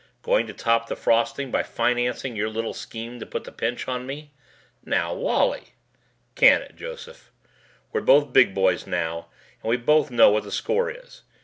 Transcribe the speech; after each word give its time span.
Going 0.23 0.47
to 0.47 0.53
top 0.53 0.87
the 0.87 0.95
frosting 0.95 1.51
by 1.51 1.61
financing 1.61 2.35
your 2.35 2.49
little 2.49 2.73
scheme 2.73 3.19
to 3.19 3.25
put 3.27 3.43
the 3.43 3.51
pinch 3.51 3.87
on 3.87 4.07
me?" 4.07 4.33
"Now, 4.83 5.13
Wally" 5.13 5.75
"Can 6.41 6.63
it, 6.63 6.75
Joseph. 6.75 7.31
We're 7.93 8.01
both 8.01 8.33
big 8.33 8.55
boys 8.55 8.87
now 8.87 9.27
and 9.61 9.69
we 9.69 9.77
both 9.77 10.09
know 10.09 10.31
what 10.31 10.43
the 10.43 10.51
score 10.51 10.89
is. 10.89 11.21